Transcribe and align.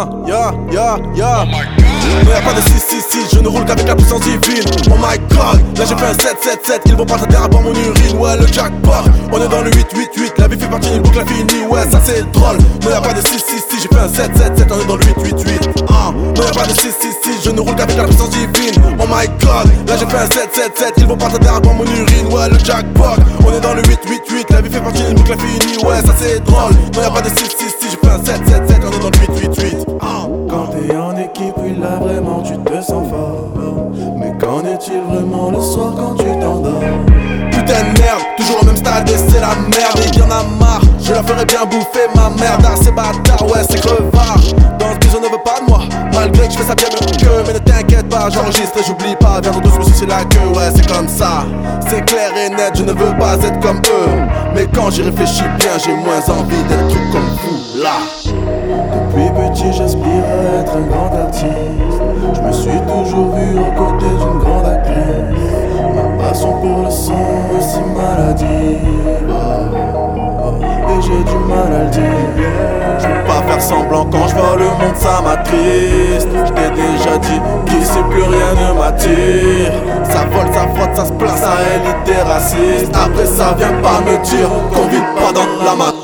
Ah, 0.00 0.08
ya, 0.26 0.50
ya, 0.72 0.96
ya. 1.14 1.44
Non 2.24 2.32
y'a 2.32 2.40
pas 2.40 2.54
de 2.54 2.60
666, 2.62 3.36
je 3.36 3.40
ne 3.40 3.48
roule 3.48 3.66
qu'avec 3.66 3.86
la 3.86 3.94
puissance 3.94 4.22
divine. 4.22 4.64
Oh 4.90 4.96
my 4.96 5.18
god, 5.28 5.60
là 5.76 5.84
j'ai 5.84 5.94
fait 5.94 6.06
un 6.06 6.14
777, 6.14 6.82
ils 6.86 6.96
vont 6.96 7.04
pas 7.04 7.18
t'atterrir 7.18 7.44
à 7.44 7.48
mon 7.48 7.74
urine. 7.74 8.16
Ouais, 8.18 8.36
le 8.38 8.46
jackpot, 8.46 9.04
on 9.30 9.36
est 9.42 9.48
dans 9.48 9.60
le 9.60 9.70
888, 9.70 10.32
la 10.38 10.48
vie 10.48 10.58
fait 10.58 10.68
partie 10.68 10.88
d'une 10.88 11.02
boucle 11.02 11.20
infinie. 11.20 11.66
Ouais, 11.68 11.82
ça 11.90 12.00
c'est 12.02 12.24
drôle. 12.32 12.56
Non 12.82 12.90
y'a 12.90 13.00
pas 13.02 13.12
de 13.12 13.20
666, 13.20 13.82
j'ai 13.82 13.88
fait 13.88 14.02
un 14.02 14.08
777, 14.08 14.72
on 14.72 14.80
est 14.80 14.86
dans 14.86 14.96
le 14.96 15.04
888. 15.04 15.84
Ah, 15.90 16.12
non 16.16 16.42
y'a 16.42 16.50
pas 16.50 16.66
de 16.66 16.72
666, 16.72 17.44
je 17.44 17.50
ne 17.50 17.60
roule 17.60 17.74
qu'avec 17.74 17.96
la 17.98 18.04
puissance 18.04 18.30
divine. 18.30 18.82
Oh 18.98 19.04
my 19.06 19.28
god, 19.44 19.68
là 19.86 19.96
j'ai 20.00 20.06
fait 20.06 20.16
un 20.16 20.30
777, 20.30 20.94
ils 20.96 21.06
vont 21.06 21.16
pas 21.18 21.28
t'atterrir 21.28 21.56
à 21.58 21.60
mon 21.60 21.84
urine. 21.84 22.32
Ouais, 22.32 22.48
le 22.48 22.58
jackpot, 22.64 23.20
on 23.46 23.52
est 23.52 23.60
dans 23.60 23.74
le 23.74 23.82
888, 23.82 24.46
la 24.48 24.62
vie 24.62 24.70
fait 24.70 24.80
partie 24.80 25.02
d'une 25.02 25.14
boucle 25.14 25.34
infinie. 25.34 25.84
Ouais, 25.84 26.00
ça 26.00 26.14
c'est 26.18 26.40
drôle. 26.44 26.72
Non 26.96 27.02
y'a 27.02 27.10
pas 27.10 27.20
de 27.20 27.28
666, 27.28 27.92
j'ai 27.92 28.08
fait 28.08 28.14
un 28.14 28.24
777, 28.24 28.80
on 28.82 28.96
est 28.96 28.98
dans 28.98 29.10
le 29.10 29.18
888. 29.18 29.89
Équipe, 31.30 31.54
oui 31.58 31.76
là 31.80 31.98
vraiment 32.00 32.42
tu 32.42 32.56
te 32.58 32.82
sens 32.82 33.08
fort. 33.08 33.50
Mais 34.16 34.32
qu'en 34.38 34.60
est-il 34.60 35.00
vraiment 35.02 35.50
le 35.50 35.60
soir 35.60 35.92
quand 35.96 36.14
tu 36.14 36.24
t'endors? 36.40 36.80
Putain 37.50 37.80
de 37.92 38.00
merde, 38.00 38.22
toujours 38.36 38.62
au 38.62 38.66
même 38.66 38.76
stade 38.76 39.08
et 39.08 39.16
c'est 39.16 39.40
la 39.40 39.54
merde. 39.68 39.98
Et 40.04 40.18
y'en 40.18 40.26
a 40.26 40.42
marre, 40.58 40.82
je 41.02 41.12
la 41.12 41.22
ferai 41.22 41.44
bien 41.44 41.64
bouffer 41.64 42.08
ma 42.14 42.30
merde. 42.40 42.64
Ah 42.64 42.74
c'est 42.82 42.94
bâtard, 42.94 43.42
ouais 43.42 43.62
c'est 43.68 43.80
crevard 43.80 44.40
Dans 44.78 44.92
ce 44.92 44.98
bison 44.98 45.20
ne 45.20 45.28
veut 45.28 45.42
pas 45.44 45.60
de 45.60 45.66
moi. 45.68 45.80
Malgré 46.12 46.46
que 46.48 46.54
je 46.54 46.58
fais 46.58 46.64
ça 46.64 46.74
bien 46.74 46.88
mieux 46.88 47.16
que 47.16 47.46
Mais 47.46 47.54
ne 47.54 47.58
t'inquiète 47.58 48.08
pas, 48.08 48.28
j'enregistre 48.30 48.78
et 48.78 48.84
j'oublie 48.84 49.16
pas. 49.16 49.40
Viens 49.42 49.52
douce, 49.52 49.78
me 49.78 49.94
c'est 49.94 50.06
la 50.06 50.24
queue, 50.24 50.48
ouais 50.54 50.70
c'est 50.74 50.86
comme 50.86 51.08
ça. 51.08 51.44
C'est 51.88 52.04
clair 52.04 52.30
et 52.36 52.50
net, 52.50 52.72
je 52.74 52.82
ne 52.82 52.92
veux 52.92 53.16
pas 53.18 53.34
être 53.34 53.60
comme 53.60 53.78
eux. 53.78 54.10
Mais 54.54 54.66
quand 54.74 54.90
j'y 54.90 55.02
réfléchis 55.02 55.44
bien, 55.58 55.78
j'ai 55.84 55.94
moins 55.94 56.22
envie 56.28 56.62
d'être 56.64 56.88
tout 56.88 57.12
comme 57.12 57.28
vous, 57.42 57.82
là 57.82 58.39
petit 59.60 59.72
j'aspire 59.76 60.02
à 60.04 60.60
être 60.60 60.76
un 60.76 60.86
grand 60.86 61.12
artiste 61.22 61.50
Je 62.34 62.40
me 62.40 62.52
suis 62.52 62.80
toujours 62.80 63.34
vu 63.34 63.58
aux 63.58 63.72
côtés 63.78 64.06
d'une 64.06 64.38
grande 64.38 64.66
actrice 64.66 64.96
Ma 65.94 66.24
passion 66.24 66.52
pour 66.60 66.84
le 66.84 66.90
son 66.90 67.12
est 67.56 67.62
si 67.62 67.80
maladive 67.96 68.78
Et 70.88 71.02
j'ai 71.02 71.24
du 71.24 71.38
mal 71.48 71.72
à 71.72 71.84
le 71.84 71.90
dire 71.90 72.02
Je 72.98 73.06
peux 73.06 73.24
pas 73.26 73.42
faire 73.48 73.60
semblant 73.60 74.06
quand 74.10 74.28
je 74.28 74.34
vois 74.34 74.56
le 74.56 74.64
monde, 74.64 74.96
ça 74.96 75.20
m'attriste. 75.22 76.28
Je 76.32 76.52
t'ai 76.52 76.70
déjà 76.70 77.18
dit 77.18 77.40
qu'ici 77.66 77.98
plus 78.10 78.22
rien 78.22 78.52
ne 78.54 78.78
m'attire. 78.78 79.72
Ça 80.04 80.24
vole, 80.30 80.52
ça 80.52 80.68
frotte, 80.74 80.96
ça 80.96 81.04
se 81.06 81.12
plaint, 81.12 81.36
ça 81.36 81.52
est 81.72 81.78
l'idée 81.86 82.20
raciste. 82.22 82.92
Après 82.94 83.26
ça, 83.26 83.54
viens 83.56 83.72
pas 83.82 84.00
me 84.00 84.22
dire 84.24 84.48
qu'on 84.72 84.88
vit 84.88 85.04
pas 85.16 85.32
dans 85.32 85.64
la 85.64 85.76
matrice. 85.76 85.99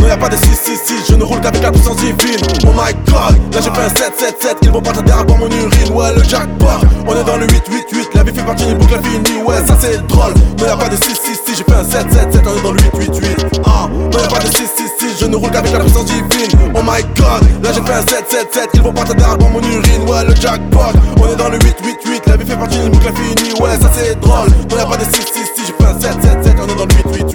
Non, 0.00 0.08
y'a 0.08 0.16
pas 0.16 0.28
de 0.28 0.36
666, 0.36 1.10
je 1.10 1.14
ne 1.14 1.24
roule 1.24 1.40
qu'avec 1.40 1.62
la 1.62 1.70
puissance 1.70 1.96
divine. 1.96 2.40
Oh 2.64 2.72
my 2.74 2.92
god, 3.06 3.36
là 3.52 3.60
j'ai 3.60 3.70
fait 3.70 3.84
un 3.84 3.88
777, 3.88 4.58
ils 4.62 4.70
vont 4.70 4.80
pas 4.80 4.92
t'aider 4.92 5.12
à 5.12 5.24
mon 5.24 5.46
urine. 5.46 5.92
Ouais, 5.92 6.14
le 6.14 6.22
jackpot, 6.22 6.66
on 7.06 7.12
est 7.12 7.24
dans 7.24 7.36
le 7.36 7.46
888, 7.46 8.08
la 8.14 8.22
vie 8.22 8.32
fait 8.32 8.42
partie 8.44 8.64
d'une 8.64 8.78
boucle 8.78 8.94
infinie. 8.94 9.42
Ouais, 9.46 9.56
ça 9.66 9.76
c'est 9.80 10.06
drôle. 10.06 10.34
Non, 10.58 10.66
y'a 10.66 10.76
pas 10.76 10.88
de 10.88 10.96
666, 10.96 11.56
j'ai 11.58 11.64
fait 11.64 11.78
un 11.78 11.84
777, 11.84 12.42
on 12.46 12.58
est 12.58 12.62
dans 12.62 12.72
le 12.72 12.80
888. 12.80 13.60
Ah, 13.66 13.88
non, 13.90 14.18
y'a 14.18 14.28
pas 14.28 14.38
de 14.40 14.46
666, 14.46 15.20
je 15.20 15.26
ne 15.26 15.36
roule 15.36 15.50
qu'avec 15.50 15.72
la 15.72 15.80
puissance 15.80 16.06
divine. 16.06 16.58
Oh 16.74 16.80
my 16.82 17.02
god, 17.16 17.42
là 17.62 17.70
j'ai 17.74 17.82
fait 17.82 17.92
un 17.92 18.06
777, 18.06 18.70
ils 18.74 18.82
vont 18.82 18.92
pas 18.92 19.04
t'aider 19.04 19.24
à 19.24 19.36
mon 19.36 19.60
urine. 19.60 20.02
Ouais, 20.08 20.24
le 20.24 20.34
jackpot, 20.34 20.96
on 21.20 21.32
est 21.32 21.36
dans 21.36 21.48
le 21.48 21.58
888, 21.58 22.26
la 22.26 22.36
vie 22.36 22.46
fait 22.46 22.56
partie 22.56 22.78
d'une 22.78 22.90
boucle 22.90 23.08
infinie. 23.08 23.52
Ouais, 23.60 23.76
ça 23.80 23.90
c'est 23.92 24.18
drôle. 24.20 24.48
Non, 24.70 24.76
y'a 24.78 24.86
pas 24.86 24.96
de 24.96 25.04
666, 25.04 25.66
j'ai 25.66 25.74
fait 25.76 25.90
un 25.90 26.00
777, 26.00 26.54
on 26.58 26.68
est 26.68 26.76
dans 26.76 26.86
le 26.86 26.94
888. 26.94 27.25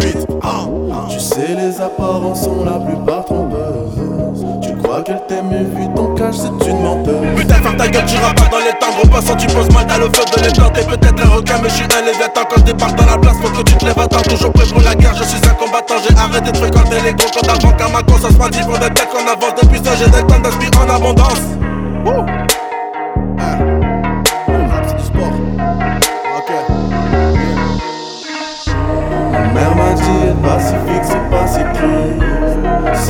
Tu 1.72 1.78
les 1.78 1.84
apparences 1.84 2.44
sont 2.44 2.66
la 2.66 2.80
plupart 2.80 3.24
trompeuses 3.24 4.46
Tu 4.62 4.76
crois 4.76 5.02
qu'elle 5.04 5.22
t'aime 5.28 5.52
et 5.54 5.64
vu 5.64 5.88
ton 5.96 6.14
cache 6.16 6.36
c'est 6.36 6.68
une 6.68 6.82
menteuse 6.82 7.16
Putain, 7.38 7.56
ferme 7.56 7.78
ta 7.78 7.88
gueule, 7.88 8.04
t'iras 8.06 8.34
pas 8.34 8.50
dans 8.52 8.60
les 8.60 8.78
temps. 8.78 8.92
Gros 8.98 9.08
passant, 9.08 9.36
tu 9.38 9.48
poses 9.48 9.72
mal, 9.72 9.86
t'as 9.88 9.98
le 9.98 10.06
feu 10.06 10.24
de 10.36 10.44
l'étang. 10.44 10.70
T'es 10.74 10.84
peut-être 10.84 11.26
un 11.26 11.30
requin, 11.30 11.60
mais 11.64 11.70
je 11.70 11.76
suis 11.76 11.84
un 11.86 12.06
léviathan. 12.06 12.42
Quand 12.50 12.58
je 12.58 12.64
débarque 12.64 12.96
dans 12.96 13.06
la 13.06 13.18
place, 13.18 13.38
faut 13.42 13.50
que 13.50 13.64
tu 13.64 13.76
te 13.76 13.86
lèves 13.86 14.00
à 14.00 14.08
temps. 14.08 14.22
Toujours 14.22 14.52
prêt 14.52 14.66
pour 14.66 14.82
la 14.82 14.96
guerre, 14.96 15.16
je 15.16 15.24
suis 15.24 15.40
un 15.48 15.54
combattant. 15.54 15.96
J'ai 16.06 16.16
arrêté 16.18 16.52
de 16.52 16.58
fréquenter 16.58 16.98
les 17.06 17.14
gros 17.14 17.30
comptes 17.32 17.50
avant 17.50 17.72
qu'à 17.78 17.88
ma 17.88 18.00
ça 18.20 18.30
se 18.30 18.58
il 18.58 18.64
faut 18.64 18.78
des 18.78 18.94
têtes 18.94 19.10
qu'on 19.10 19.32
avance. 19.32 19.56
Depuis 19.62 19.80
ça, 19.80 19.92
j'ai 19.96 20.12
des 20.12 20.28
temps 20.28 20.40
d'inspire 20.40 20.72
en 20.76 20.94
abondance. 20.94 22.41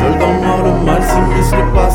Seul 0.02 0.18
dans 0.18 0.32
le 0.34 0.40
noir 0.40 0.64
le 0.64 0.84
mal 0.84 1.04
s'immisce 1.04 1.52
le 1.52 1.74
passé 1.76 1.91